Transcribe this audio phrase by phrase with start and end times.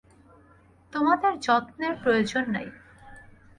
[0.93, 2.67] তোমাদের যত্নের প্রয়োজন নেই।